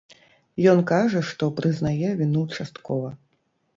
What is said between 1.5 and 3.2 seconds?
прызнае віну часткова.